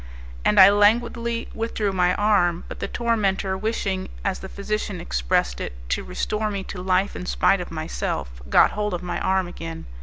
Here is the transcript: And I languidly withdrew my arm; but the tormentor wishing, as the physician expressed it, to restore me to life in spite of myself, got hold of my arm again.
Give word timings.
And 0.43 0.59
I 0.59 0.71
languidly 0.71 1.47
withdrew 1.53 1.91
my 1.93 2.15
arm; 2.15 2.63
but 2.67 2.79
the 2.79 2.87
tormentor 2.87 3.55
wishing, 3.55 4.09
as 4.25 4.39
the 4.39 4.49
physician 4.49 4.99
expressed 4.99 5.61
it, 5.61 5.73
to 5.89 6.03
restore 6.03 6.49
me 6.49 6.63
to 6.73 6.81
life 6.81 7.15
in 7.15 7.27
spite 7.27 7.61
of 7.61 7.69
myself, 7.69 8.41
got 8.49 8.71
hold 8.71 8.95
of 8.95 9.03
my 9.03 9.19
arm 9.19 9.47
again. 9.47 9.85